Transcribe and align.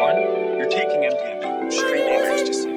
One, 0.00 0.16
you're 0.56 0.66
taking 0.70 1.02
MDMA, 1.12 1.70
straight 1.70 2.06
name 2.06 2.24
ecstasy. 2.24 2.70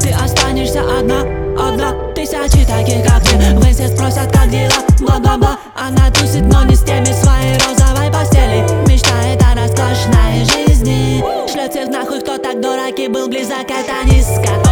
Ты 0.00 0.10
останешься 0.10 0.80
одна, 0.80 1.20
одна 1.56 1.94
Тысячи 2.16 2.66
таких, 2.66 3.06
как 3.06 3.22
ты 3.22 3.38
Все 3.72 3.86
спросят, 3.86 4.32
как 4.32 4.50
дела, 4.50 4.72
бла-бла-бла. 4.98 5.60
Она 5.76 6.10
тусит, 6.10 6.42
но 6.42 6.64
не 6.64 6.74
с 6.74 6.82
теми 6.82 7.04
в 7.04 7.14
своей 7.14 7.54
розовой 7.58 8.10
постели. 8.10 8.66
Мечтает 8.88 9.40
о 9.40 9.54
роскошной 9.54 10.44
жизни. 10.50 11.24
Шлет 11.48 11.70
всех 11.70 11.90
нахуй, 11.90 12.20
кто 12.22 12.38
так 12.38 12.60
дурак 12.60 12.98
и 12.98 13.06
был 13.06 13.28
близок, 13.28 13.70
это 13.70 14.04
низко 14.12 14.67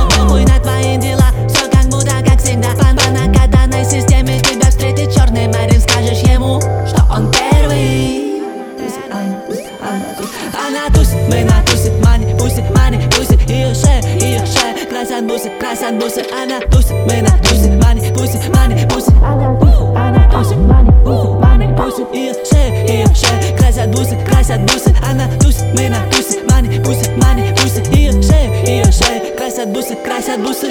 мани, 12.74 12.98
пустит 13.10 13.40
Ее 13.48 13.74
шея, 13.74 14.02
ее 14.20 14.44
шея, 14.46 14.86
красят 14.88 15.26
бусы, 15.26 15.50
красят 15.60 15.98
бусы 15.98 16.22
Она 16.32 16.60
тусит, 16.70 16.92
мы 17.06 17.22
натусит, 17.22 17.82
мани, 17.82 18.12
пустит, 18.12 18.48
мани, 18.54 18.86
пустит 18.88 19.14
Она 19.22 19.54
тусит, 19.58 19.96
она 19.96 20.28
тусит, 20.32 20.58
мани, 20.58 20.90
пустит, 21.04 21.40
мани, 21.42 21.76
пустит 21.76 22.14
Ее 22.14 22.34
шея, 22.44 22.86
ее 22.86 23.06
шея, 23.14 23.56
красят 23.56 23.90
бусы, 23.90 24.16
красят 24.26 24.60
бусы 24.62 24.94
Она 25.08 25.26
тусит, 25.40 25.66
мы 25.74 25.88
натусит, 25.88 26.50
мани, 26.50 26.80
пустит, 26.80 27.16
мани, 27.22 27.54
пустит 27.54 27.86
Ее 27.88 28.12
шея, 28.22 28.64
ее 28.64 28.90
шея, 28.92 29.36
красят 29.36 29.68
бусы, 29.70 29.94
красят 29.96 30.40
бусы 30.40 30.68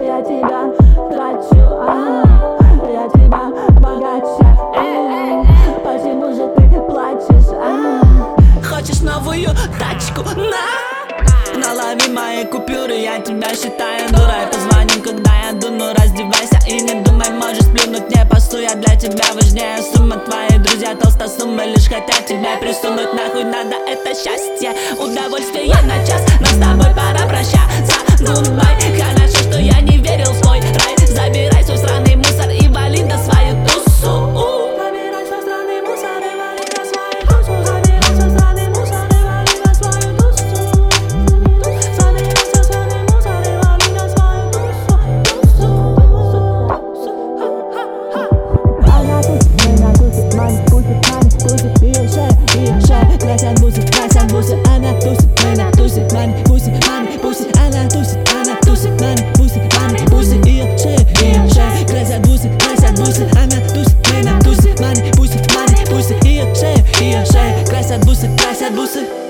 Я 0.00 0.22
тебя 0.22 0.72
трачу, 1.10 1.60
а, 1.80 2.22
я 2.86 3.08
тебя 3.08 3.50
богаче 3.80 4.46
э, 4.76 5.28
Почему 5.84 6.32
же 6.34 6.48
ты 6.56 6.80
плачешь, 6.80 7.52
а? 7.52 8.00
Хочешь 8.62 9.00
новую 9.00 9.48
тачку? 9.78 10.22
На! 10.36 10.87
Налови 11.88 12.08
мои 12.12 12.44
купюры, 12.44 12.96
я 12.96 13.18
тебя 13.18 13.48
считаю 13.54 14.10
дурой. 14.10 14.46
Позвоним, 14.52 15.00
когда 15.02 15.30
я 15.46 15.52
дуну, 15.54 15.94
раздевайся 15.94 16.58
и 16.66 16.82
не 16.82 17.00
думай 17.02 17.30
Можешь 17.30 17.64
плюнуть, 17.64 18.10
не 18.14 18.26
пасу, 18.26 18.58
я 18.58 18.74
для 18.74 18.94
тебя 18.94 19.24
важнее. 19.32 19.78
Сумма 19.94 20.16
твои 20.18 20.58
друзья 20.58 20.94
толстосумы 20.94 21.64
лишь 21.64 21.88
хотят 21.88 22.26
тебя 22.26 22.58
присунуть. 22.60 23.14
Нахуй 23.14 23.44
надо 23.44 23.76
это 23.86 24.10
счастье, 24.14 24.72
удовольствие 24.98 25.74
на 25.84 26.06
час. 26.06 26.22
Нам 26.40 26.52
с 26.52 26.58
тобой 26.58 26.94
пора 26.94 27.26
прощаться, 27.26 27.96
гудбай 28.20 28.68
Хорошо, 28.98 29.37
она 68.88 69.04
тусит, 69.04 69.27